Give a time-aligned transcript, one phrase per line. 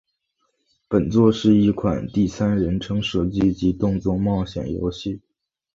[0.87, 5.21] 本作是一款第三人称射击及动作冒险游戏。